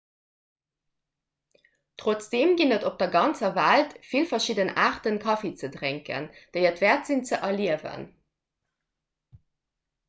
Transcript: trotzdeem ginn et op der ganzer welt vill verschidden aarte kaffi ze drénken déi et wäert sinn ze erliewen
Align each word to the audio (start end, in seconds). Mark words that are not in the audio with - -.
trotzdeem 2.03 2.53
ginn 2.61 2.73
et 2.77 2.87
op 2.89 2.95
der 3.03 3.11
ganzer 3.17 3.51
welt 3.59 3.91
vill 4.13 4.25
verschidden 4.33 4.73
aarte 4.87 5.11
kaffi 5.27 5.51
ze 5.61 5.69
drénken 5.77 6.27
déi 6.57 6.61
et 6.71 6.83
wäert 6.87 7.09
sinn 7.13 7.25
ze 7.29 7.41
erliewen 7.51 8.09